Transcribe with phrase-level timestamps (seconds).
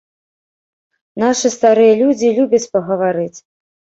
[1.23, 3.37] Нашы старыя людзі любяць пагаварыць!